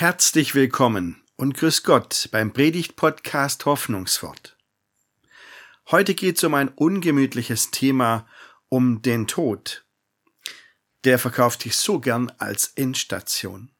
Herzlich 0.00 0.54
willkommen 0.54 1.22
und 1.36 1.58
grüß 1.58 1.82
Gott 1.82 2.30
beim 2.32 2.54
Predigt-Podcast 2.54 3.66
Hoffnungswort. 3.66 4.56
Heute 5.90 6.14
geht 6.14 6.38
es 6.38 6.44
um 6.44 6.54
ein 6.54 6.68
ungemütliches 6.68 7.70
Thema, 7.70 8.26
um 8.70 9.02
den 9.02 9.26
Tod. 9.26 9.84
Der 11.04 11.18
verkauft 11.18 11.64
sich 11.64 11.76
so 11.76 12.00
gern 12.00 12.32
als 12.38 12.68
Endstation. 12.68 13.72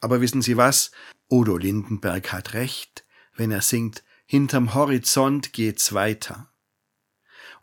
Aber 0.00 0.22
wissen 0.22 0.40
Sie 0.40 0.56
was? 0.56 0.92
Odo 1.28 1.58
Lindenberg 1.58 2.32
hat 2.32 2.54
recht, 2.54 3.04
wenn 3.36 3.50
er 3.50 3.60
singt, 3.60 4.02
hinterm 4.24 4.72
Horizont 4.72 5.52
geht's 5.52 5.92
weiter. 5.92 6.48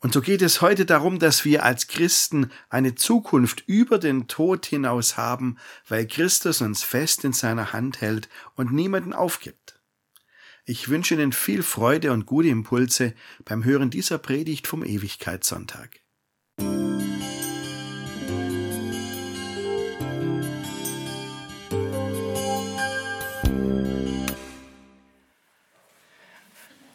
Und 0.04 0.14
so 0.14 0.22
geht 0.22 0.42
es 0.42 0.62
heute 0.62 0.88
darum, 0.88 1.20
dass 1.20 1.46
wir 1.46 1.64
als 1.64 1.88
Christen 1.88 2.52
eine 2.70 2.96
Zukunft 2.96 3.64
über 3.68 4.00
den 4.00 4.28
Tod 4.28 4.66
hinaus 4.66 5.16
haben, 5.16 5.58
weil 5.88 6.08
Christus 6.08 6.62
uns 6.62 6.82
fest 6.82 7.24
in 7.24 7.34
seiner 7.34 7.72
Hand 7.72 8.02
hält 8.02 8.28
und 8.56 8.74
niemanden 8.74 9.14
aufgibt. 9.14 9.80
Ich 10.66 10.90
wünsche 10.90 11.14
Ihnen 11.14 11.34
viel 11.34 11.62
Freude 11.62 12.12
und 12.12 12.26
gute 12.26 12.48
Impulse 12.48 13.14
beim 13.46 13.64
Hören 13.64 13.92
dieser 13.92 14.18
Predigt 14.18 14.66
vom 14.66 14.84
Ewigkeitssonntag. 14.84 16.00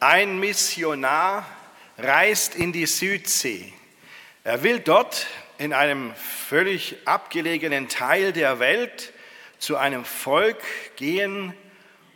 Ein 0.00 0.40
Missionar 0.40 1.46
reist 1.98 2.54
in 2.54 2.72
die 2.72 2.86
Südsee. 2.86 3.72
Er 4.44 4.62
will 4.62 4.80
dort 4.80 5.26
in 5.58 5.72
einem 5.72 6.14
völlig 6.14 6.96
abgelegenen 7.06 7.88
Teil 7.88 8.32
der 8.32 8.58
Welt 8.58 9.12
zu 9.58 9.76
einem 9.76 10.04
Volk 10.04 10.62
gehen 10.96 11.54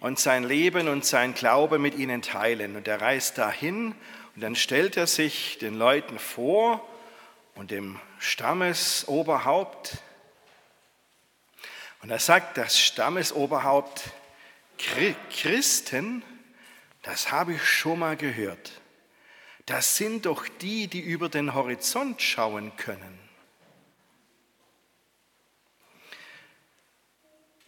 und 0.00 0.18
sein 0.18 0.44
Leben 0.44 0.88
und 0.88 1.05
sein 1.05 1.34
Glaube 1.34 1.78
mit 1.78 1.96
ihnen 1.96 2.22
teilen. 2.22 2.77
Und 2.77 2.86
er 2.86 3.00
reist 3.00 3.38
dahin 3.38 3.94
und 4.34 4.42
dann 4.42 4.55
stellt 4.55 4.96
er 4.96 5.06
sich 5.06 5.58
den 5.58 5.74
Leuten 5.74 6.18
vor 6.18 6.86
und 7.55 7.70
dem 7.70 7.98
Stammesoberhaupt. 8.18 9.98
Und 12.02 12.10
er 12.10 12.18
sagt, 12.18 12.56
das 12.58 12.78
Stammesoberhaupt 12.78 14.02
Christen, 15.30 16.22
das 17.02 17.33
habe 17.33 17.55
ich 17.55 17.64
schon 17.64 17.98
mal 17.98 18.16
gehört 18.16 18.80
das 19.70 19.96
sind 19.96 20.26
doch 20.26 20.48
die, 20.60 20.88
die 20.88 20.98
über 20.98 21.28
den 21.28 21.54
Horizont 21.54 22.20
schauen 22.20 22.72
können. 22.76 23.20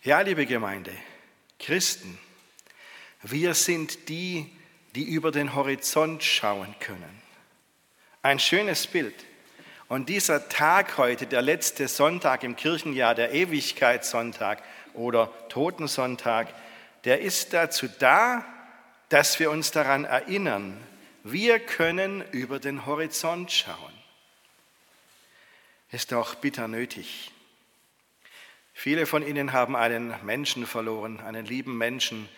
Ja, 0.02 0.20
liebe 0.20 0.46
Gemeinde, 0.46 0.90
Christen, 1.60 2.18
wir 3.22 3.54
sind 3.54 4.08
die, 4.08 4.50
die 4.96 5.04
über 5.04 5.30
den 5.30 5.54
Horizont 5.54 6.24
schauen 6.24 6.74
können. 6.80 7.22
Ein 8.20 8.40
schönes 8.40 8.88
Bild. 8.88 9.14
Und 9.86 10.08
dieser 10.08 10.48
Tag 10.48 10.98
heute, 10.98 11.28
der 11.28 11.42
letzte 11.42 11.86
Sonntag 11.86 12.42
im 12.42 12.56
Kirchenjahr, 12.56 13.14
der 13.14 13.32
Ewigkeitssonntag 13.32 14.60
oder 14.94 15.30
Totensonntag, 15.50 16.48
der 17.04 17.20
ist 17.20 17.52
dazu 17.52 17.86
da, 18.00 18.44
dass 19.08 19.38
wir 19.38 19.52
uns 19.52 19.70
daran 19.70 20.04
erinnern, 20.04 20.80
wir 21.24 21.60
können 21.60 22.22
über 22.32 22.58
den 22.58 22.86
Horizont 22.86 23.52
schauen. 23.52 23.92
Ist 25.90 26.12
auch 26.12 26.34
bitter 26.36 26.68
nötig. 26.68 27.30
Viele 28.74 29.06
von 29.06 29.26
Ihnen 29.26 29.52
haben 29.52 29.76
einen 29.76 30.14
Menschen 30.24 30.66
verloren, 30.66 31.20
einen 31.20 31.46
lieben 31.46 31.76
Menschen 31.76 32.28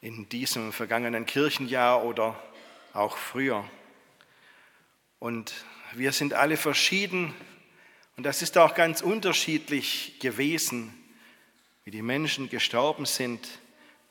in 0.00 0.28
diesem 0.28 0.72
vergangenen 0.72 1.24
Kirchenjahr 1.24 2.04
oder 2.04 2.38
auch 2.92 3.16
früher. 3.16 3.64
Und 5.18 5.54
wir 5.94 6.12
sind 6.12 6.34
alle 6.34 6.56
verschieden 6.56 7.32
und 8.16 8.24
das 8.24 8.42
ist 8.42 8.58
auch 8.58 8.74
ganz 8.74 9.00
unterschiedlich 9.00 10.18
gewesen, 10.20 10.92
wie 11.84 11.90
die 11.90 12.02
Menschen 12.02 12.48
gestorben 12.48 13.06
sind. 13.06 13.48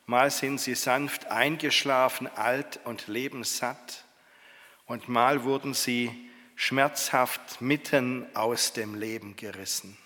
Mal 0.06 0.30
sind 0.30 0.60
sie 0.60 0.74
sanft 0.74 1.26
eingeschlafen, 1.26 2.26
alt 2.26 2.80
und 2.84 3.08
lebenssatt, 3.08 4.04
und 4.86 5.08
mal 5.08 5.44
wurden 5.44 5.72
sie 5.72 6.30
schmerzhaft 6.56 7.62
mitten 7.62 8.26
aus 8.34 8.74
dem 8.74 8.94
Leben 8.94 9.34
gerissen. 9.36 9.96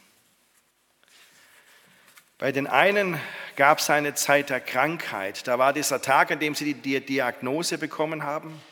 Bei 2.39 2.53
den 2.53 2.69
einen 2.69 3.21
gab 3.57 3.79
es 3.79 3.91
eine 3.91 4.15
Zeit 4.15 4.51
der 4.51 4.61
Krankheit. 4.61 5.49
Da 5.49 5.59
war 5.59 5.73
dieser 5.73 6.01
Tag, 6.01 6.31
an 6.31 6.39
dem 6.39 6.55
sie 6.55 6.75
die 6.75 7.01
Diagnose 7.01 7.79
bekommen 7.79 8.23
haben. 8.23 8.63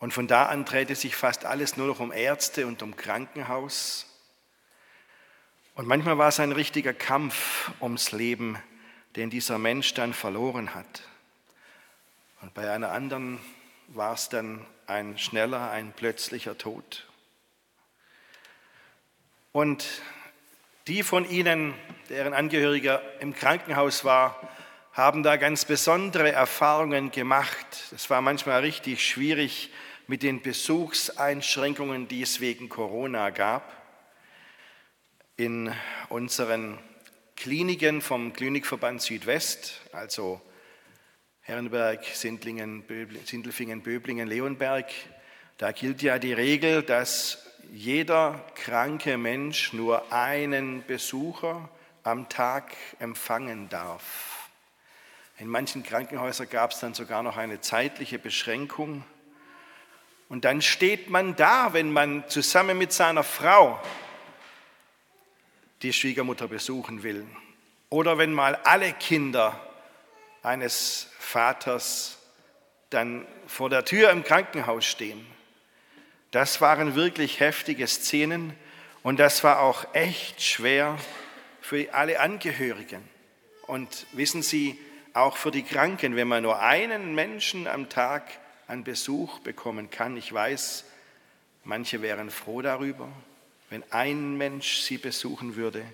Und 0.00 0.12
von 0.12 0.26
da 0.26 0.46
an 0.46 0.64
drehte 0.64 0.96
sich 0.96 1.14
fast 1.14 1.44
alles 1.44 1.76
nur 1.76 1.86
noch 1.86 2.00
um 2.00 2.10
Ärzte 2.10 2.66
und 2.66 2.82
um 2.82 2.96
Krankenhaus. 2.96 4.06
Und 5.76 5.86
manchmal 5.86 6.18
war 6.18 6.28
es 6.28 6.40
ein 6.40 6.50
richtiger 6.50 6.92
Kampf 6.92 7.70
ums 7.80 8.10
Leben 8.10 8.58
den 9.16 9.30
dieser 9.30 9.58
Mensch 9.58 9.94
dann 9.94 10.14
verloren 10.14 10.74
hat. 10.74 11.02
Und 12.42 12.54
bei 12.54 12.70
einer 12.70 12.92
anderen 12.92 13.38
war 13.88 14.14
es 14.14 14.28
dann 14.28 14.64
ein 14.86 15.18
schneller, 15.18 15.70
ein 15.70 15.92
plötzlicher 15.92 16.56
Tod. 16.56 17.06
Und 19.52 19.86
die 20.86 21.02
von 21.02 21.28
Ihnen, 21.28 21.74
deren 22.08 22.34
Angehöriger 22.34 23.02
im 23.20 23.34
Krankenhaus 23.34 24.04
war, 24.04 24.48
haben 24.92 25.22
da 25.22 25.36
ganz 25.36 25.64
besondere 25.64 26.32
Erfahrungen 26.32 27.10
gemacht. 27.10 27.66
Es 27.94 28.10
war 28.10 28.20
manchmal 28.20 28.60
richtig 28.60 29.06
schwierig 29.06 29.70
mit 30.06 30.22
den 30.22 30.42
Besuchseinschränkungen, 30.42 32.08
die 32.08 32.22
es 32.22 32.40
wegen 32.40 32.68
Corona 32.68 33.30
gab. 33.30 33.72
In 35.36 35.72
unseren 36.08 36.78
Kliniken 37.40 38.02
vom 38.02 38.34
Klinikverband 38.34 39.00
Südwest, 39.00 39.80
also 39.92 40.42
Herrenberg, 41.40 42.04
Sindlingen, 42.04 42.84
Sindelfingen, 43.24 43.80
Böblingen, 43.80 44.28
Leonberg, 44.28 44.84
da 45.56 45.72
gilt 45.72 46.02
ja 46.02 46.18
die 46.18 46.34
Regel, 46.34 46.82
dass 46.82 47.46
jeder 47.72 48.44
kranke 48.56 49.16
Mensch 49.16 49.72
nur 49.72 50.12
einen 50.12 50.84
Besucher 50.84 51.70
am 52.02 52.28
Tag 52.28 52.76
empfangen 52.98 53.70
darf. 53.70 54.50
In 55.38 55.48
manchen 55.48 55.82
Krankenhäusern 55.82 56.50
gab 56.50 56.72
es 56.72 56.80
dann 56.80 56.92
sogar 56.92 57.22
noch 57.22 57.38
eine 57.38 57.62
zeitliche 57.62 58.18
Beschränkung. 58.18 59.02
Und 60.28 60.44
dann 60.44 60.60
steht 60.60 61.08
man 61.08 61.36
da, 61.36 61.72
wenn 61.72 61.90
man 61.90 62.28
zusammen 62.28 62.76
mit 62.76 62.92
seiner 62.92 63.24
Frau 63.24 63.80
die 65.82 65.92
Schwiegermutter 65.92 66.48
besuchen 66.48 67.02
will. 67.02 67.26
Oder 67.88 68.18
wenn 68.18 68.32
mal 68.32 68.56
alle 68.64 68.92
Kinder 68.92 69.60
eines 70.42 71.08
Vaters 71.18 72.18
dann 72.90 73.26
vor 73.46 73.70
der 73.70 73.84
Tür 73.84 74.10
im 74.10 74.24
Krankenhaus 74.24 74.84
stehen. 74.84 75.24
Das 76.30 76.60
waren 76.60 76.94
wirklich 76.94 77.40
heftige 77.40 77.86
Szenen 77.86 78.52
und 79.02 79.18
das 79.18 79.42
war 79.44 79.60
auch 79.60 79.94
echt 79.94 80.42
schwer 80.42 80.98
für 81.60 81.92
alle 81.92 82.20
Angehörigen. 82.20 83.02
Und 83.66 84.06
wissen 84.12 84.42
Sie, 84.42 84.78
auch 85.12 85.36
für 85.36 85.50
die 85.50 85.62
Kranken, 85.62 86.16
wenn 86.16 86.28
man 86.28 86.42
nur 86.42 86.60
einen 86.60 87.14
Menschen 87.14 87.66
am 87.66 87.88
Tag 87.88 88.28
an 88.68 88.84
Besuch 88.84 89.40
bekommen 89.40 89.90
kann. 89.90 90.16
Ich 90.16 90.32
weiß, 90.32 90.84
manche 91.64 92.02
wären 92.02 92.30
froh 92.30 92.62
darüber, 92.62 93.08
wenn 93.70 93.84
ein 93.90 94.36
Mensch 94.36 94.80
sie 94.80 94.98
besuchen 94.98 95.56
würde. 95.56 95.84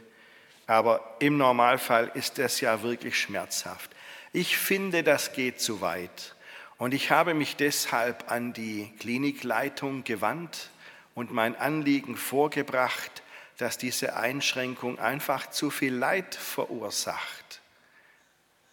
Aber 0.66 1.16
im 1.20 1.36
Normalfall 1.36 2.10
ist 2.14 2.38
es 2.38 2.60
ja 2.60 2.82
wirklich 2.82 3.20
schmerzhaft. 3.20 3.90
Ich 4.32 4.58
finde, 4.58 5.02
das 5.02 5.32
geht 5.32 5.60
zu 5.60 5.80
weit. 5.80 6.34
Und 6.78 6.92
ich 6.92 7.10
habe 7.10 7.34
mich 7.34 7.56
deshalb 7.56 8.30
an 8.30 8.52
die 8.52 8.92
Klinikleitung 8.98 10.04
gewandt 10.04 10.70
und 11.14 11.32
mein 11.32 11.56
Anliegen 11.56 12.16
vorgebracht, 12.16 13.22
dass 13.56 13.78
diese 13.78 14.16
Einschränkung 14.16 14.98
einfach 14.98 15.50
zu 15.50 15.70
viel 15.70 15.94
Leid 15.94 16.34
verursacht. 16.34 17.60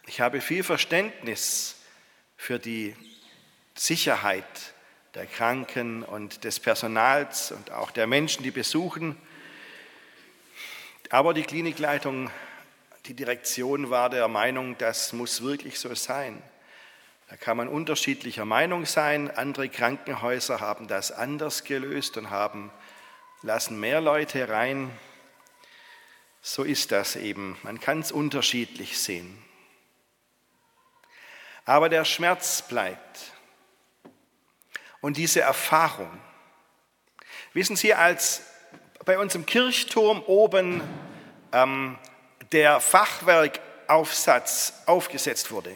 Ich 0.07 0.19
habe 0.19 0.41
viel 0.41 0.63
Verständnis 0.63 1.75
für 2.35 2.59
die 2.59 2.95
Sicherheit 3.75 4.73
der 5.15 5.27
Kranken 5.27 6.03
und 6.03 6.43
des 6.43 6.59
Personals 6.59 7.51
und 7.51 7.71
auch 7.71 7.91
der 7.91 8.07
Menschen, 8.07 8.43
die 8.43 8.51
besuchen. 8.51 9.15
Aber 11.09 11.35
die 11.35 11.43
Klinikleitung, 11.43 12.31
die 13.05 13.13
Direktion 13.13 13.91
war 13.91 14.09
der 14.09 14.27
Meinung, 14.27 14.77
das 14.77 15.13
muss 15.13 15.43
wirklich 15.43 15.79
so 15.79 15.93
sein. 15.93 16.41
Da 17.29 17.37
kann 17.37 17.57
man 17.57 17.67
unterschiedlicher 17.67 18.45
Meinung 18.45 18.85
sein. 18.85 19.29
Andere 19.29 19.69
Krankenhäuser 19.69 20.59
haben 20.59 20.87
das 20.87 21.11
anders 21.11 21.63
gelöst 21.63 22.17
und 22.17 22.31
haben, 22.31 22.71
lassen 23.43 23.79
mehr 23.79 24.01
Leute 24.01 24.49
rein. 24.49 24.89
So 26.41 26.63
ist 26.63 26.91
das 26.91 27.15
eben. 27.15 27.57
Man 27.61 27.79
kann 27.79 27.99
es 27.99 28.11
unterschiedlich 28.11 28.97
sehen. 28.97 29.37
Aber 31.65 31.89
der 31.89 32.03
Schmerz 32.03 32.63
bleibt. 32.63 33.32
Und 35.03 35.17
diese 35.17 35.41
Erfahrung. 35.41 36.09
Wissen 37.51 37.75
Sie, 37.75 37.93
als 37.93 38.41
bei 39.03 39.19
uns 39.19 39.35
im 39.35 39.45
Kirchturm 39.45 40.23
oben 40.27 40.81
ähm, 41.51 41.97
der 42.53 42.79
Fachwerkaufsatz 42.79 44.83
aufgesetzt 44.85 45.51
wurde, 45.51 45.75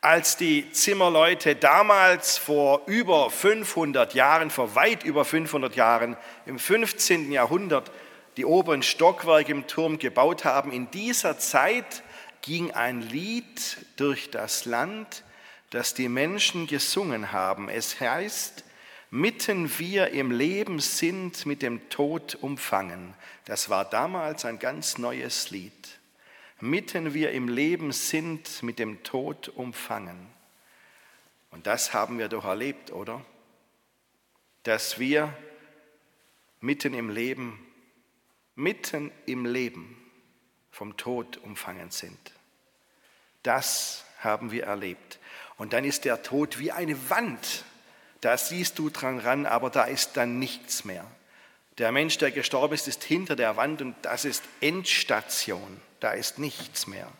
als 0.00 0.36
die 0.36 0.70
Zimmerleute 0.70 1.56
damals 1.56 2.38
vor 2.38 2.82
über 2.86 3.30
500 3.30 4.14
Jahren, 4.14 4.50
vor 4.50 4.76
weit 4.76 5.02
über 5.02 5.24
500 5.24 5.74
Jahren, 5.74 6.16
im 6.46 6.60
15. 6.60 7.32
Jahrhundert 7.32 7.90
die 8.36 8.44
oberen 8.44 8.84
Stockwerke 8.84 9.50
im 9.50 9.66
Turm 9.66 9.98
gebaut 9.98 10.44
haben, 10.44 10.70
in 10.70 10.88
dieser 10.92 11.40
Zeit 11.40 12.04
ging 12.42 12.70
ein 12.70 13.02
Lied 13.02 13.84
durch 13.96 14.30
das 14.30 14.66
Land, 14.66 15.24
das 15.70 15.94
die 15.94 16.08
Menschen 16.08 16.66
gesungen 16.66 17.32
haben. 17.32 17.68
Es 17.68 18.00
heißt, 18.00 18.64
mitten 19.10 19.78
wir 19.78 20.08
im 20.08 20.30
Leben 20.30 20.80
sind 20.80 21.46
mit 21.46 21.62
dem 21.62 21.88
Tod 21.88 22.36
umfangen. 22.36 23.14
Das 23.44 23.70
war 23.70 23.84
damals 23.84 24.44
ein 24.44 24.58
ganz 24.58 24.98
neues 24.98 25.50
Lied. 25.50 25.72
Mitten 26.60 27.14
wir 27.14 27.32
im 27.32 27.48
Leben 27.48 27.92
sind 27.92 28.62
mit 28.62 28.78
dem 28.78 29.02
Tod 29.02 29.48
umfangen. 29.48 30.28
Und 31.50 31.66
das 31.66 31.94
haben 31.94 32.18
wir 32.18 32.28
doch 32.28 32.44
erlebt, 32.44 32.92
oder? 32.92 33.24
Dass 34.64 34.98
wir 34.98 35.34
mitten 36.60 36.94
im 36.94 37.08
Leben, 37.08 37.58
mitten 38.54 39.10
im 39.26 39.46
Leben 39.46 39.96
vom 40.70 40.96
Tod 40.96 41.38
umfangen 41.38 41.90
sind. 41.90 42.18
Das 43.42 44.04
haben 44.20 44.50
wir 44.50 44.64
erlebt. 44.64 45.18
Und 45.56 45.72
dann 45.72 45.84
ist 45.84 46.04
der 46.04 46.22
Tod 46.22 46.58
wie 46.58 46.72
eine 46.72 47.10
Wand. 47.10 47.64
Da 48.20 48.36
siehst 48.36 48.78
du 48.78 48.90
dran 48.90 49.18
ran, 49.18 49.46
aber 49.46 49.70
da 49.70 49.84
ist 49.84 50.16
dann 50.16 50.38
nichts 50.38 50.84
mehr. 50.84 51.06
Der 51.78 51.92
Mensch, 51.92 52.18
der 52.18 52.30
gestorben 52.30 52.74
ist, 52.74 52.88
ist 52.88 53.04
hinter 53.04 53.36
der 53.36 53.56
Wand 53.56 53.80
und 53.80 53.94
das 54.02 54.24
ist 54.24 54.44
Endstation. 54.60 55.80
Da 56.00 56.12
ist 56.12 56.38
nichts 56.38 56.86
mehr. 56.86 57.10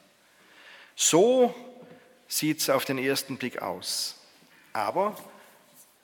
So 0.95 1.55
sieht 2.29 2.61
es 2.61 2.71
auf 2.71 2.85
den 2.85 2.99
ersten 2.99 3.37
Blick 3.37 3.63
aus. 3.63 4.17
Aber 4.73 5.17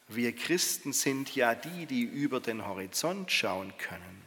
wir 0.09 0.35
Christen 0.35 0.93
sind 0.93 1.35
ja 1.35 1.55
die, 1.55 1.87
die 1.87 2.03
über 2.03 2.41
den 2.41 2.67
Horizont 2.67 3.31
schauen 3.31 3.73
können. 3.79 4.23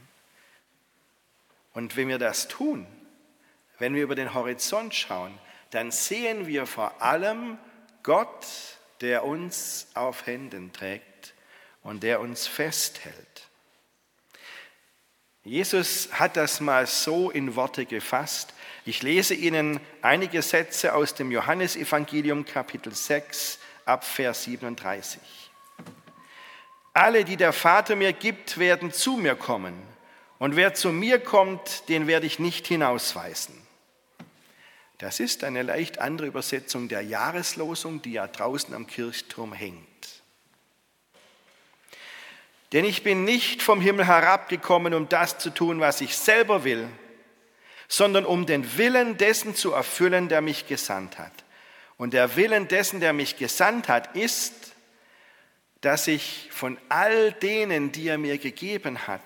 Und 1.73 1.95
wenn 1.95 2.07
wir 2.07 2.19
das 2.19 2.47
tun, 2.47 2.85
wenn 3.77 3.95
wir 3.95 4.03
über 4.03 4.15
den 4.15 4.33
Horizont 4.33 4.93
schauen, 4.93 5.37
dann 5.71 5.91
sehen 5.91 6.47
wir 6.47 6.65
vor 6.65 7.01
allem 7.01 7.57
Gott, 8.03 8.45
der 9.01 9.23
uns 9.23 9.87
auf 9.93 10.25
Händen 10.25 10.73
trägt 10.73 11.33
und 11.83 12.03
der 12.03 12.19
uns 12.19 12.47
festhält. 12.47 13.15
Jesus 15.43 16.09
hat 16.11 16.37
das 16.37 16.59
mal 16.59 16.85
so 16.85 17.29
in 17.29 17.55
Worte 17.55 17.85
gefasst. 17.85 18.53
Ich 18.85 19.01
lese 19.03 19.33
Ihnen 19.33 19.79
einige 20.01 20.41
Sätze 20.41 20.93
aus 20.93 21.15
dem 21.15 21.31
Johannesevangelium 21.31 22.45
Kapitel 22.45 22.93
6 22.93 23.59
ab 23.85 24.03
Vers 24.03 24.43
37. 24.43 25.21
Alle, 26.93 27.23
die 27.23 27.37
der 27.37 27.53
Vater 27.53 27.95
mir 27.95 28.13
gibt, 28.13 28.57
werden 28.57 28.91
zu 28.91 29.17
mir 29.17 29.35
kommen. 29.35 29.73
Und 30.37 30.55
wer 30.55 30.73
zu 30.73 30.89
mir 30.89 31.19
kommt, 31.19 31.87
den 31.89 32.07
werde 32.07 32.25
ich 32.25 32.39
nicht 32.39 32.67
hinausweisen. 32.67 33.58
Das 34.99 35.21
ist 35.21 35.45
eine 35.45 35.63
leicht 35.63 35.99
andere 35.99 36.27
Übersetzung 36.27 36.89
der 36.89 37.01
Jahreslosung, 37.01 38.01
die 38.01 38.13
ja 38.13 38.27
draußen 38.27 38.73
am 38.73 38.85
Kirchturm 38.85 39.53
hängt. 39.53 39.87
Denn 42.73 42.83
ich 42.83 43.01
bin 43.01 43.23
nicht 43.23 43.63
vom 43.63 43.79
Himmel 43.79 44.05
herabgekommen, 44.05 44.93
um 44.93 45.07
das 45.07 45.39
zu 45.39 45.51
tun, 45.51 45.79
was 45.79 46.01
ich 46.01 46.17
selber 46.17 46.65
will, 46.65 46.87
sondern 47.87 48.25
um 48.25 48.45
den 48.45 48.77
Willen 48.77 49.17
dessen 49.17 49.55
zu 49.55 49.71
erfüllen, 49.71 50.27
der 50.27 50.41
mich 50.41 50.67
gesandt 50.67 51.17
hat. 51.17 51.31
Und 51.97 52.13
der 52.13 52.35
Willen 52.35 52.67
dessen, 52.67 52.99
der 52.99 53.13
mich 53.13 53.37
gesandt 53.37 53.87
hat, 53.87 54.15
ist, 54.17 54.73
dass 55.79 56.07
ich 56.07 56.49
von 56.51 56.77
all 56.89 57.31
denen, 57.31 57.93
die 57.93 58.09
er 58.09 58.17
mir 58.17 58.37
gegeben 58.37 59.07
hat, 59.07 59.23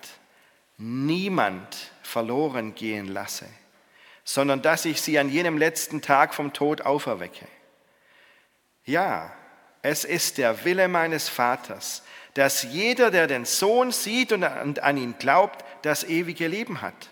niemand 0.77 1.91
verloren 2.03 2.75
gehen 2.75 3.07
lasse 3.07 3.47
sondern 4.23 4.61
dass 4.61 4.85
ich 4.85 5.01
sie 5.01 5.19
an 5.19 5.29
jenem 5.29 5.57
letzten 5.57 6.01
Tag 6.01 6.33
vom 6.33 6.53
Tod 6.53 6.81
auferwecke. 6.81 7.47
Ja, 8.85 9.33
es 9.81 10.05
ist 10.05 10.37
der 10.37 10.65
Wille 10.65 10.87
meines 10.87 11.29
Vaters, 11.29 12.03
dass 12.33 12.63
jeder, 12.63 13.11
der 13.11 13.27
den 13.27 13.45
Sohn 13.45 13.91
sieht 13.91 14.31
und 14.31 14.43
an 14.43 14.97
ihn 14.97 15.15
glaubt, 15.19 15.63
das 15.83 16.03
ewige 16.03 16.47
Leben 16.47 16.81
hat. 16.81 17.09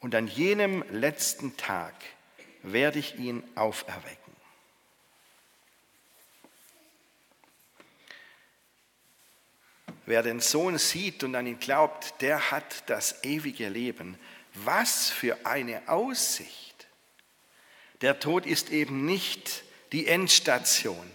Und 0.00 0.14
an 0.14 0.26
jenem 0.26 0.82
letzten 0.90 1.56
Tag 1.56 1.94
werde 2.62 2.98
ich 2.98 3.18
ihn 3.18 3.42
auferwecken. 3.54 4.16
Wer 10.06 10.22
den 10.22 10.40
Sohn 10.40 10.78
sieht 10.78 11.22
und 11.22 11.34
an 11.34 11.46
ihn 11.46 11.60
glaubt, 11.60 12.20
der 12.20 12.50
hat 12.50 12.88
das 12.88 13.22
ewige 13.22 13.68
Leben. 13.68 14.18
Was 14.54 15.10
für 15.10 15.46
eine 15.46 15.88
Aussicht. 15.88 16.88
Der 18.00 18.18
Tod 18.18 18.46
ist 18.46 18.70
eben 18.70 19.04
nicht 19.04 19.62
die 19.92 20.06
Endstation. 20.06 21.10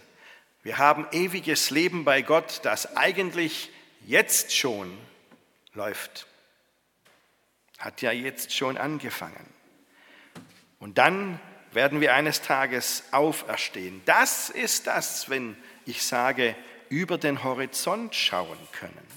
Wir 0.64 0.78
haben 0.78 1.08
ewiges 1.12 1.70
Leben 1.70 2.06
bei 2.06 2.22
Gott, 2.22 2.62
das 2.64 2.96
eigentlich 2.96 3.72
jetzt 4.06 4.56
schon 4.56 4.98
läuft. 5.74 6.28
Hat 7.78 8.02
ja 8.02 8.12
jetzt 8.12 8.54
schon 8.54 8.78
angefangen. 8.78 9.54
Und 10.80 10.98
dann 10.98 11.40
werden 11.72 12.02
wir 12.02 12.14
eines 12.14 12.42
Tages 12.42 13.04
auferstehen. 13.12 14.02
Das 14.06 14.50
ist 14.50 14.88
das, 14.88 15.30
wenn 15.30 15.58
ich 15.86 16.04
sage, 16.04 16.56
über 16.89 17.18
den 17.18 17.44
Horizont 17.44 18.15
schauen 18.15 18.58
können. 18.72 19.08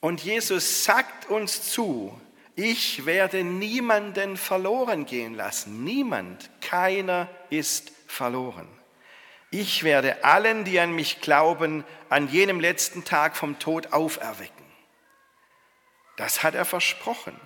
Und 0.00 0.22
Jesus 0.22 0.84
sagt 0.84 1.26
uns 1.26 1.70
zu, 1.70 2.20
ich 2.54 3.06
werde 3.06 3.44
niemanden 3.44 4.36
verloren 4.36 5.06
gehen 5.06 5.34
lassen. 5.34 5.84
Niemand, 5.84 6.50
keiner 6.60 7.28
ist 7.50 7.92
verloren. 8.06 8.68
Ich 9.50 9.84
werde 9.84 10.24
allen, 10.24 10.64
die 10.64 10.78
an 10.80 10.92
mich 10.92 11.20
glauben, 11.20 11.84
an 12.08 12.28
jenem 12.28 12.60
letzten 12.60 13.04
Tag 13.04 13.36
vom 13.36 13.58
Tod 13.58 13.92
auferwecken. 13.92 14.66
Das 16.16 16.42
hat 16.42 16.54
er 16.54 16.64
versprochen. 16.64 17.38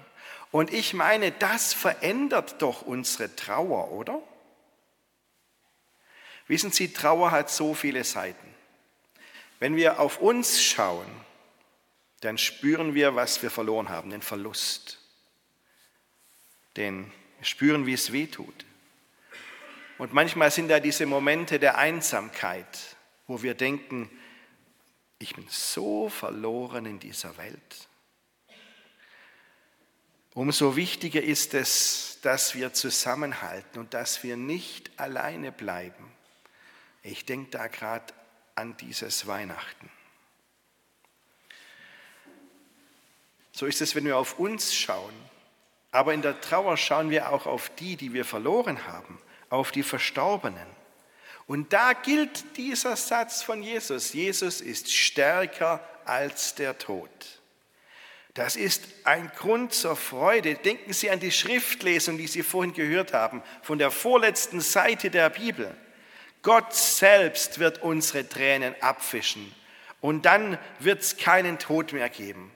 Und 0.51 0.73
ich 0.73 0.95
meine, 0.95 1.33
das 1.33 1.73
verändert 1.73 2.63
doch 2.63 2.83
unsere 2.83 3.35
Trauer, 3.35 3.91
oder? 3.91 4.23
Wissen 6.47 6.71
Sie, 6.71 6.93
Trauer 6.93 7.31
hat 7.31 7.51
so 7.51 7.75
viele 7.75 8.05
Seiten. 8.05 8.55
Wenn 9.59 9.75
wir 9.77 9.99
auf 10.01 10.19
uns 10.19 10.63
schauen, 10.63 11.11
dann 12.21 12.39
spüren 12.39 12.95
wir, 12.95 13.15
was 13.15 13.43
wir 13.43 13.51
verloren 13.51 13.89
haben, 13.89 14.11
den 14.11 14.23
Verlust. 14.23 14.99
Den 16.77 17.13
spüren, 17.43 17.87
wie 17.87 17.93
es 17.93 18.13
weh 18.13 18.27
tut. 18.27 18.65
Und 19.99 20.13
manchmal 20.13 20.51
sind 20.51 20.69
da 20.69 20.81
diese 20.81 21.07
Momente 21.07 21.59
der 21.59 21.79
Einsamkeit, 21.79 22.97
wo 23.27 23.43
wir 23.43 23.55
denken, 23.55 24.11
ich 25.19 25.35
bin 25.35 25.47
so 25.49 26.09
verloren 26.09 26.85
in 26.85 26.99
dieser 26.99 27.37
Welt. 27.39 27.89
Umso 30.35 30.77
wichtiger 30.77 31.23
ist 31.23 31.55
es, 31.55 32.19
dass 32.21 32.55
wir 32.55 32.75
zusammenhalten 32.75 33.81
und 33.81 33.95
dass 33.95 34.23
wir 34.23 34.37
nicht 34.37 34.91
alleine 34.99 35.51
bleiben. 35.51 36.13
Ich 37.03 37.25
denke 37.25 37.53
da 37.53 37.69
gerade 37.69 38.13
an 38.55 38.77
dieses 38.77 39.27
Weihnachten. 39.27 39.91
So 43.57 43.65
ist 43.65 43.81
es, 43.81 43.95
wenn 43.95 44.05
wir 44.05 44.19
auf 44.19 44.39
uns 44.39 44.75
schauen. 44.75 45.15
Aber 45.91 46.13
in 46.13 46.21
der 46.21 46.43
Trauer 46.43 46.77
schauen 46.77 47.09
wir 47.09 47.33
auch 47.33 47.47
auf 47.47 47.71
die, 47.71 47.97
die 47.97 48.13
wir 48.13 48.27
verloren 48.27 48.87
haben, 48.87 49.19
auf 49.49 49.73
die 49.73 49.83
Verstorbenen. 49.83 50.67
Und 51.47 51.73
da 51.73 51.95
gilt 51.95 52.59
dieser 52.59 52.97
Satz 52.97 53.43
von 53.43 53.63
Jesus. 53.63 54.13
Jesus 54.13 54.61
ist 54.61 54.93
stärker 54.93 55.83
als 56.05 56.55
der 56.55 56.77
Tod. 56.77 57.09
Das 58.35 58.57
ist 58.57 58.83
ein 59.05 59.33
Grund 59.35 59.73
zur 59.73 59.97
Freude. 59.97 60.57
Denken 60.57 60.93
Sie 60.93 61.09
an 61.09 61.21
die 61.21 61.33
Schriftlesung, 61.33 62.19
die 62.19 62.27
Sie 62.27 62.43
vorhin 62.43 62.75
gehört 62.75 63.15
haben, 63.15 63.43
von 63.63 63.79
der 63.79 63.91
vorletzten 63.91 64.61
Seite 64.61 65.09
der 65.09 65.31
Bibel. 65.31 65.75
Gott 66.43 66.75
selbst 66.75 67.59
wird 67.59 67.81
unsere 67.81 68.29
Tränen 68.29 68.75
abfischen 68.83 69.51
und 70.03 70.27
dann 70.27 70.59
wird 70.79 71.01
es 71.01 71.17
keinen 71.17 71.59
Tod 71.59 71.95
mehr 71.95 72.11
geben. 72.11 72.53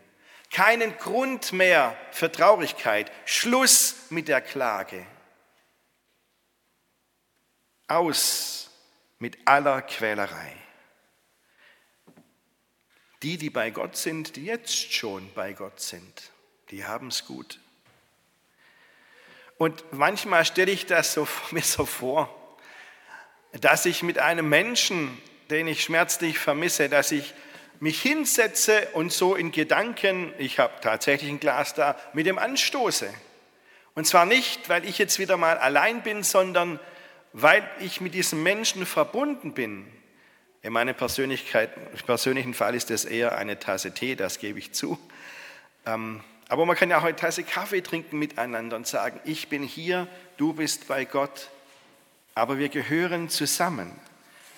Keinen 0.50 0.96
Grund 0.98 1.52
mehr 1.52 1.96
für 2.10 2.30
Traurigkeit. 2.30 3.10
Schluss 3.24 3.94
mit 4.10 4.28
der 4.28 4.40
Klage. 4.40 5.06
Aus 7.86 8.70
mit 9.18 9.38
aller 9.46 9.82
Quälerei. 9.82 10.56
Die, 13.22 13.36
die 13.36 13.50
bei 13.50 13.70
Gott 13.70 13.96
sind, 13.96 14.36
die 14.36 14.46
jetzt 14.46 14.92
schon 14.92 15.32
bei 15.34 15.52
Gott 15.52 15.80
sind, 15.80 16.32
die 16.70 16.84
haben 16.84 17.08
es 17.08 17.26
gut. 17.26 17.60
Und 19.58 19.92
manchmal 19.92 20.46
stelle 20.46 20.72
ich 20.72 20.86
das 20.86 21.12
so, 21.12 21.28
mir 21.50 21.62
so 21.62 21.84
vor, 21.84 22.34
dass 23.52 23.84
ich 23.84 24.02
mit 24.02 24.18
einem 24.18 24.48
Menschen, 24.48 25.20
den 25.50 25.68
ich 25.68 25.84
schmerzlich 25.84 26.38
vermisse, 26.38 26.88
dass 26.88 27.12
ich 27.12 27.34
mich 27.80 28.00
hinsetze 28.00 28.88
und 28.92 29.12
so 29.12 29.34
in 29.34 29.52
Gedanken, 29.52 30.32
ich 30.38 30.58
habe 30.58 30.74
tatsächlich 30.80 31.30
ein 31.30 31.40
Glas 31.40 31.74
da, 31.74 31.96
mit 32.12 32.26
dem 32.26 32.38
anstoße. 32.38 33.12
Und 33.94 34.06
zwar 34.06 34.26
nicht, 34.26 34.68
weil 34.68 34.84
ich 34.84 34.98
jetzt 34.98 35.18
wieder 35.18 35.36
mal 35.36 35.58
allein 35.58 36.02
bin, 36.02 36.22
sondern 36.22 36.78
weil 37.32 37.68
ich 37.80 38.00
mit 38.00 38.14
diesem 38.14 38.42
Menschen 38.42 38.86
verbunden 38.86 39.52
bin. 39.52 39.86
In 40.62 40.74
meinem 40.74 40.94
persönlichen 40.94 42.54
Fall 42.54 42.74
ist 42.74 42.90
es 42.90 43.04
eher 43.06 43.36
eine 43.36 43.58
Tasse 43.58 43.92
Tee, 43.92 44.14
das 44.14 44.38
gebe 44.38 44.58
ich 44.58 44.72
zu. 44.72 44.98
Ähm, 45.86 46.22
aber 46.48 46.66
man 46.66 46.76
kann 46.76 46.90
ja 46.90 46.98
auch 46.98 47.04
eine 47.04 47.16
Tasse 47.16 47.44
Kaffee 47.44 47.80
trinken 47.80 48.18
miteinander 48.18 48.76
und 48.76 48.86
sagen, 48.86 49.20
ich 49.24 49.48
bin 49.48 49.62
hier, 49.62 50.06
du 50.36 50.52
bist 50.52 50.86
bei 50.86 51.04
Gott, 51.04 51.48
aber 52.34 52.58
wir 52.58 52.68
gehören 52.68 53.30
zusammen. 53.30 53.90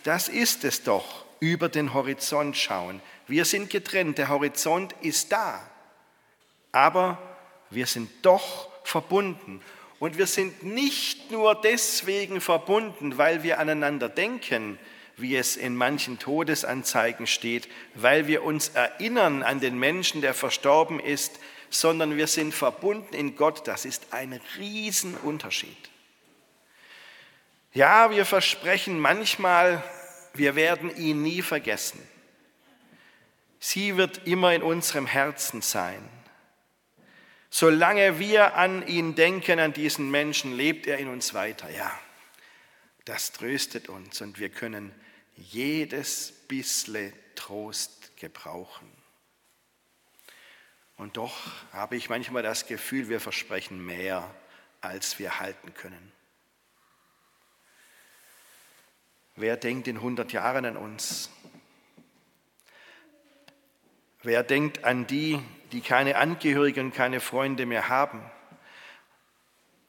Das 0.02 0.28
ist 0.28 0.64
es 0.64 0.82
doch, 0.82 1.24
über 1.38 1.68
den 1.68 1.94
Horizont 1.94 2.56
schauen. 2.56 3.00
Wir 3.26 3.44
sind 3.44 3.70
getrennt, 3.70 4.18
der 4.18 4.28
Horizont 4.28 4.94
ist 5.00 5.32
da, 5.32 5.60
aber 6.72 7.18
wir 7.70 7.86
sind 7.86 8.10
doch 8.22 8.68
verbunden. 8.84 9.62
Und 9.98 10.18
wir 10.18 10.26
sind 10.26 10.64
nicht 10.64 11.30
nur 11.30 11.54
deswegen 11.54 12.40
verbunden, 12.40 13.18
weil 13.18 13.44
wir 13.44 13.60
aneinander 13.60 14.08
denken, 14.08 14.78
wie 15.16 15.36
es 15.36 15.56
in 15.56 15.76
manchen 15.76 16.18
Todesanzeigen 16.18 17.26
steht, 17.26 17.68
weil 17.94 18.26
wir 18.26 18.42
uns 18.42 18.70
erinnern 18.70 19.42
an 19.42 19.60
den 19.60 19.78
Menschen, 19.78 20.20
der 20.20 20.34
verstorben 20.34 20.98
ist, 20.98 21.38
sondern 21.70 22.16
wir 22.16 22.26
sind 22.26 22.52
verbunden 22.52 23.14
in 23.14 23.36
Gott. 23.36 23.68
Das 23.68 23.84
ist 23.84 24.12
ein 24.12 24.40
Riesenunterschied. 24.58 25.90
Ja, 27.72 28.10
wir 28.10 28.26
versprechen 28.26 28.98
manchmal, 28.98 29.82
wir 30.34 30.56
werden 30.56 30.94
ihn 30.96 31.22
nie 31.22 31.42
vergessen. 31.42 32.00
Sie 33.64 33.96
wird 33.96 34.26
immer 34.26 34.52
in 34.52 34.64
unserem 34.64 35.06
Herzen 35.06 35.62
sein. 35.62 36.02
Solange 37.48 38.18
wir 38.18 38.56
an 38.56 38.84
ihn 38.88 39.14
denken, 39.14 39.60
an 39.60 39.72
diesen 39.72 40.10
Menschen, 40.10 40.56
lebt 40.56 40.88
er 40.88 40.98
in 40.98 41.06
uns 41.06 41.32
weiter. 41.32 41.70
Ja, 41.70 41.96
das 43.04 43.30
tröstet 43.30 43.88
uns 43.88 44.20
und 44.20 44.40
wir 44.40 44.48
können 44.48 44.92
jedes 45.36 46.32
bissle 46.48 47.12
Trost 47.36 48.16
gebrauchen. 48.16 48.90
Und 50.96 51.16
doch 51.16 51.36
habe 51.72 51.94
ich 51.94 52.08
manchmal 52.08 52.42
das 52.42 52.66
Gefühl, 52.66 53.08
wir 53.08 53.20
versprechen 53.20 53.86
mehr, 53.86 54.28
als 54.80 55.20
wir 55.20 55.38
halten 55.38 55.72
können. 55.72 56.12
Wer 59.36 59.56
denkt 59.56 59.86
in 59.86 59.98
100 59.98 60.32
Jahren 60.32 60.64
an 60.64 60.76
uns? 60.76 61.30
Wer 64.22 64.42
denkt 64.42 64.84
an 64.84 65.06
die, 65.06 65.40
die 65.72 65.80
keine 65.80 66.16
Angehörigen 66.16 66.86
und 66.86 66.94
keine 66.94 67.20
Freunde 67.20 67.66
mehr 67.66 67.88
haben? 67.88 68.22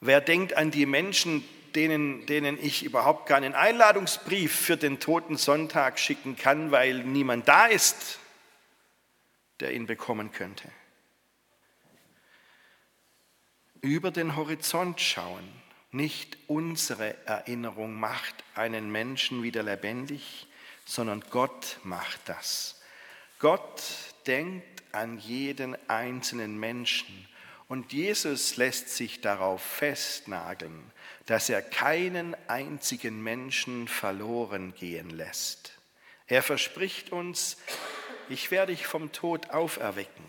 Wer 0.00 0.20
denkt 0.20 0.56
an 0.56 0.70
die 0.70 0.86
Menschen, 0.86 1.44
denen, 1.74 2.26
denen 2.26 2.58
ich 2.60 2.84
überhaupt 2.84 3.28
keinen 3.28 3.54
Einladungsbrief 3.54 4.54
für 4.54 4.76
den 4.76 5.00
Toten 5.00 5.36
Sonntag 5.36 5.98
schicken 5.98 6.36
kann, 6.36 6.70
weil 6.70 7.04
niemand 7.04 7.48
da 7.48 7.66
ist, 7.66 8.18
der 9.60 9.72
ihn 9.72 9.86
bekommen 9.86 10.32
könnte? 10.32 10.68
Über 13.80 14.10
den 14.10 14.34
Horizont 14.34 15.00
schauen 15.00 15.48
nicht 15.94 16.38
unsere 16.48 17.24
Erinnerung 17.24 17.94
macht 17.94 18.34
einen 18.56 18.90
Menschen 18.90 19.44
wieder 19.44 19.62
lebendig, 19.62 20.48
sondern 20.84 21.22
Gott 21.30 21.78
macht 21.84 22.20
das. 22.28 22.82
Gott 23.38 23.80
denkt 24.26 24.82
an 24.92 25.18
jeden 25.18 25.76
einzelnen 25.88 26.58
Menschen 26.58 27.26
und 27.68 27.92
Jesus 27.92 28.56
lässt 28.56 28.90
sich 28.90 29.20
darauf 29.20 29.62
festnageln, 29.62 30.90
dass 31.26 31.48
er 31.48 31.62
keinen 31.62 32.36
einzigen 32.48 33.22
Menschen 33.22 33.88
verloren 33.88 34.74
gehen 34.74 35.10
lässt. 35.10 35.72
Er 36.26 36.42
verspricht 36.42 37.10
uns, 37.10 37.56
ich 38.28 38.50
werde 38.50 38.72
dich 38.72 38.86
vom 38.86 39.12
Tod 39.12 39.50
auferwecken. 39.50 40.24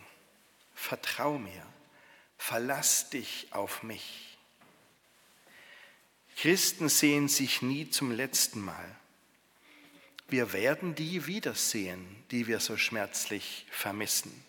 Vertrau 0.74 1.38
mir, 1.38 1.66
verlass 2.38 3.10
dich 3.10 3.48
auf 3.52 3.84
mich. 3.84 4.38
Christen 6.38 6.90
sehen 6.90 7.28
sich 7.28 7.62
nie 7.62 7.90
zum 7.90 8.12
letzten 8.12 8.60
Mal. 8.60 8.96
Wir 10.28 10.54
werden 10.54 10.96
die 10.96 11.28
wiedersehen, 11.28 12.24
die 12.32 12.48
wir 12.48 12.60
so 12.60 12.78
schmerzlich 12.78 13.68
vermissen. 13.70 14.44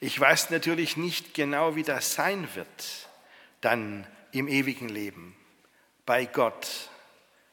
Ich 0.00 0.18
weiß 0.18 0.50
natürlich 0.50 0.96
nicht 0.96 1.34
genau, 1.34 1.74
wie 1.74 1.82
das 1.82 2.14
sein 2.14 2.48
wird, 2.54 3.08
dann 3.60 4.06
im 4.30 4.46
ewigen 4.46 4.88
Leben, 4.88 5.34
bei 6.06 6.24
Gott. 6.24 6.90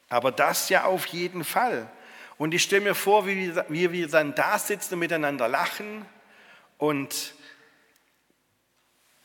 Aber 0.08 0.30
das 0.30 0.68
ja 0.68 0.84
auf 0.84 1.06
jeden 1.06 1.42
Fall. 1.42 1.90
Und 2.38 2.54
ich 2.54 2.62
stelle 2.62 2.82
mir 2.82 2.94
vor, 2.94 3.26
wie 3.26 3.92
wir, 3.92 4.08
dann 4.08 4.34
da 4.34 4.58
sitzen 4.58 4.94
und 4.94 5.00
miteinander 5.00 5.48
lachen 5.48 6.06
und 6.78 7.34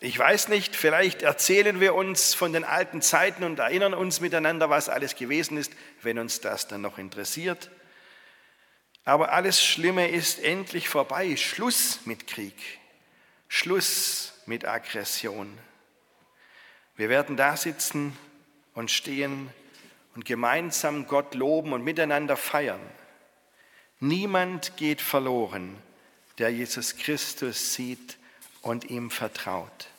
ich 0.03 0.17
weiß 0.17 0.47
nicht, 0.47 0.75
vielleicht 0.75 1.21
erzählen 1.21 1.79
wir 1.79 1.93
uns 1.93 2.33
von 2.33 2.53
den 2.53 2.63
alten 2.63 3.03
Zeiten 3.03 3.43
und 3.43 3.59
erinnern 3.59 3.93
uns 3.93 4.19
miteinander, 4.19 4.71
was 4.71 4.89
alles 4.89 5.15
gewesen 5.15 5.57
ist, 5.57 5.73
wenn 6.01 6.17
uns 6.17 6.41
das 6.41 6.67
dann 6.67 6.81
noch 6.81 6.97
interessiert. 6.97 7.69
Aber 9.03 9.33
alles 9.33 9.63
Schlimme 9.63 10.09
ist 10.09 10.39
endlich 10.39 10.87
vorbei. 10.87 11.35
Schluss 11.35 12.01
mit 12.05 12.27
Krieg. 12.27 12.55
Schluss 13.47 14.33
mit 14.45 14.65
Aggression. 14.65 15.57
Wir 16.95 17.09
werden 17.09 17.35
da 17.35 17.57
sitzen 17.57 18.17
und 18.73 18.91
stehen 18.91 19.49
und 20.15 20.25
gemeinsam 20.25 21.07
Gott 21.07 21.35
loben 21.35 21.73
und 21.73 21.83
miteinander 21.83 22.37
feiern. 22.37 22.81
Niemand 23.99 24.77
geht 24.77 25.01
verloren, 25.01 25.77
der 26.37 26.49
Jesus 26.49 26.97
Christus 26.97 27.73
sieht 27.73 28.17
und 28.61 28.89
ihm 28.89 29.11
vertraut. 29.11 29.89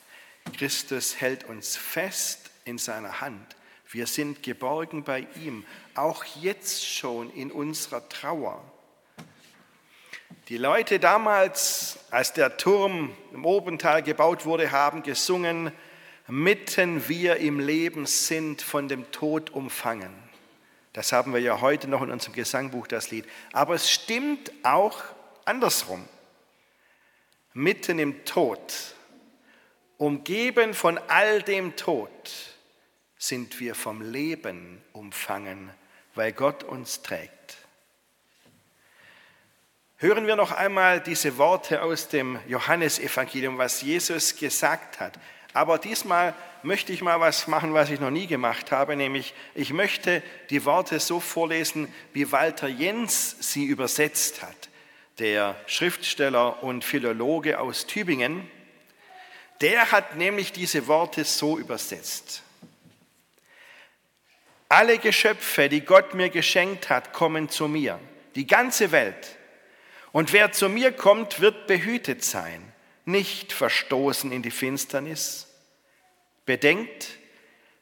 Christus 0.57 1.19
hält 1.19 1.43
uns 1.45 1.77
fest 1.77 2.51
in 2.65 2.77
seiner 2.77 3.21
Hand. 3.21 3.55
Wir 3.89 4.07
sind 4.07 4.43
geborgen 4.43 5.03
bei 5.03 5.27
ihm, 5.41 5.65
auch 5.95 6.23
jetzt 6.41 6.87
schon 6.87 7.31
in 7.33 7.51
unserer 7.51 8.07
Trauer. 8.09 8.63
Die 10.49 10.57
Leute 10.57 10.99
damals, 10.99 11.99
als 12.11 12.33
der 12.33 12.57
Turm 12.57 13.15
im 13.33 13.45
Obental 13.45 14.03
gebaut 14.03 14.45
wurde, 14.45 14.71
haben 14.71 15.01
gesungen, 15.01 15.71
mitten 16.27 17.07
wir 17.07 17.37
im 17.37 17.59
Leben 17.59 18.05
sind 18.05 18.61
von 18.61 18.89
dem 18.89 19.09
Tod 19.11 19.51
umfangen. 19.51 20.13
Das 20.91 21.11
haben 21.11 21.33
wir 21.33 21.39
ja 21.39 21.61
heute 21.61 21.87
noch 21.87 22.01
in 22.01 22.11
unserem 22.11 22.33
Gesangbuch, 22.33 22.87
das 22.87 23.09
Lied. 23.09 23.25
Aber 23.53 23.75
es 23.75 23.89
stimmt 23.89 24.51
auch 24.63 25.01
andersrum. 25.45 26.03
Mitten 27.53 27.99
im 27.99 28.25
Tod 28.25 28.59
Umgeben 29.97 30.73
von 30.73 30.97
all 31.07 31.41
dem 31.43 31.77
Tod 31.77 32.11
sind 33.17 33.61
wir 33.61 33.73
vom 33.73 34.01
Leben 34.01 34.83
umfangen, 34.91 35.69
weil 36.13 36.33
Gott 36.33 36.63
uns 36.63 37.01
trägt. 37.01 37.62
Hören 40.03 40.27
wir 40.27 40.35
noch 40.35 40.51
einmal 40.51 40.99
diese 40.99 41.37
Worte 41.37 41.81
aus 41.81 42.09
dem 42.09 42.37
Johannesevangelium, 42.45 43.57
was 43.57 43.81
Jesus 43.81 44.35
gesagt 44.35 44.99
hat. 44.99 45.13
Aber 45.53 45.77
diesmal 45.77 46.33
möchte 46.61 46.91
ich 46.91 47.01
mal 47.01 47.21
was 47.21 47.47
machen, 47.47 47.73
was 47.73 47.89
ich 47.89 48.01
noch 48.01 48.09
nie 48.09 48.27
gemacht 48.27 48.73
habe, 48.73 48.97
nämlich 48.97 49.33
ich 49.55 49.71
möchte 49.71 50.21
die 50.49 50.65
Worte 50.65 50.99
so 50.99 51.21
vorlesen, 51.21 51.87
wie 52.11 52.33
Walter 52.33 52.67
Jens 52.67 53.37
sie 53.39 53.63
übersetzt 53.63 54.41
hat, 54.41 54.67
der 55.19 55.55
Schriftsteller 55.67 56.61
und 56.63 56.83
Philologe 56.83 57.61
aus 57.61 57.87
Tübingen. 57.87 58.51
Der 59.61 59.93
hat 59.93 60.17
nämlich 60.17 60.51
diese 60.51 60.87
Worte 60.87 61.23
so 61.23 61.57
übersetzt. 61.57 62.43
Alle 64.67 64.97
Geschöpfe, 64.97 65.69
die 65.69 65.79
Gott 65.79 66.13
mir 66.13 66.29
geschenkt 66.29 66.89
hat, 66.89 67.13
kommen 67.13 67.47
zu 67.47 67.69
mir, 67.69 68.01
die 68.35 68.45
ganze 68.45 68.91
Welt. 68.91 69.37
Und 70.13 70.31
wer 70.31 70.51
zu 70.51 70.69
mir 70.69 70.93
kommt, 70.93 71.41
wird 71.41 71.67
behütet 71.67 72.23
sein. 72.23 72.69
nicht 73.05 73.51
verstoßen 73.51 74.31
in 74.31 74.43
die 74.43 74.51
Finsternis. 74.51 75.49
Bedenkt, 76.45 77.17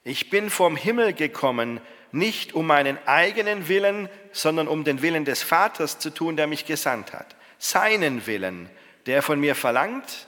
ich 0.03 0.31
bin 0.31 0.49
vom 0.49 0.75
Himmel 0.75 1.13
gekommen, 1.13 1.79
nicht 2.11 2.53
um 2.53 2.65
meinen 2.65 2.97
eigenen 3.05 3.67
Willen, 3.67 4.09
sondern 4.31 4.67
um 4.67 4.83
den 4.83 5.03
Willen 5.03 5.23
des 5.23 5.43
Vaters 5.43 5.99
zu 5.99 6.09
tun, 6.09 6.37
der 6.37 6.47
mich 6.47 6.65
gesandt 6.65 7.13
hat. 7.13 7.35
Seinen 7.59 8.25
Willen, 8.25 8.67
der 9.05 9.21
von 9.21 9.39
mir 9.39 9.53
verlangt, 9.53 10.27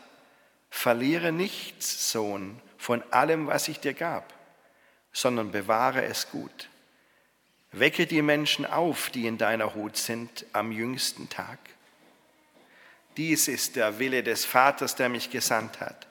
verliere 0.70 1.32
nichts, 1.32 2.12
Sohn, 2.12 2.62
von 2.78 3.02
allem, 3.12 3.48
was 3.48 3.68
ich 3.68 3.80
dir 3.80 3.96
gab, 3.96 4.32
sondern 5.12 5.52
bewahre 5.52 6.06
es 6.06 6.30
gut. 6.30 6.70
Wecke 7.72 8.06
die 8.06 8.22
Menschen 8.22 8.68
auf, 8.68 9.10
die 9.10 9.26
in 9.26 9.40
deiner 9.40 9.74
Hut 9.74 9.98
sind, 9.98 10.46
am 10.54 10.72
jüngsten 10.72 11.30
Tag. 11.30 11.58
Dies 13.18 13.48
ist 13.48 13.76
der 13.76 14.00
Wille 14.00 14.24
des 14.24 14.46
Vaters, 14.46 14.96
der 14.96 15.10
mich 15.10 15.30
gesandt 15.30 15.80
hat. 15.80 16.08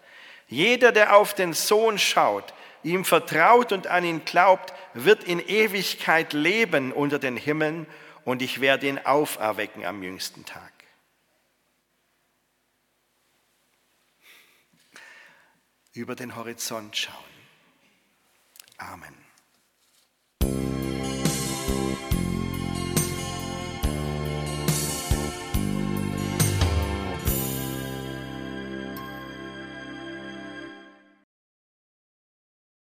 Jeder, 0.49 0.93
der 0.93 1.17
auf 1.17 1.35
den 1.35 1.53
Sohn 1.53 1.99
schaut, 1.99 2.53
ihm 2.83 3.05
vertraut 3.05 3.73
und 3.73 3.87
an 3.87 4.05
ihn 4.05 4.25
glaubt, 4.25 4.73
wird 4.95 5.25
in 5.25 5.41
Ewigkeit 5.41 6.33
leben 6.33 6.93
unter 6.93 7.19
den 7.19 7.37
Himmeln 7.37 7.87
und 8.25 8.43
ich 8.43 8.61
werde 8.61 8.87
ihn 8.87 8.99
auferwecken 8.99 9.85
am 9.85 10.03
jüngsten 10.03 10.45
Tag. 10.45 10.73
Über 15.95 16.15
den 16.15 16.37
Horizont 16.37 16.97
schauen. 16.97 17.17
Amen. 18.79 19.22